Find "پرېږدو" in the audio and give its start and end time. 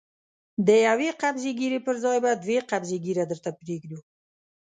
3.59-3.99